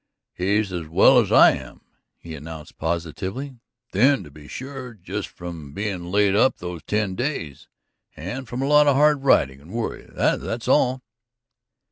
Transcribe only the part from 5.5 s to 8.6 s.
being laid up those ten days. And